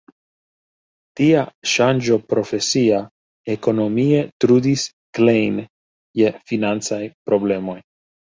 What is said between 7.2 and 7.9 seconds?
problemoj.